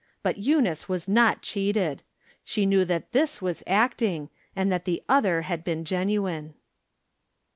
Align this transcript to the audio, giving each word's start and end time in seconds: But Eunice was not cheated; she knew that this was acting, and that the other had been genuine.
But 0.23 0.39
Eunice 0.39 0.89
was 0.89 1.07
not 1.07 1.43
cheated; 1.43 2.01
she 2.43 2.65
knew 2.65 2.85
that 2.85 3.11
this 3.11 3.39
was 3.39 3.61
acting, 3.67 4.31
and 4.55 4.71
that 4.71 4.85
the 4.85 5.03
other 5.07 5.43
had 5.43 5.63
been 5.63 5.85
genuine. 5.85 6.55